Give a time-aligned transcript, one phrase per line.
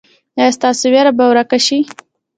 [0.37, 1.77] ایا ستاسو ویره به ورکه شي؟